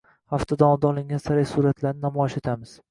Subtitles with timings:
[0.35, 2.79] Hafta davomida olingan sara suratlarni namoyish etamiz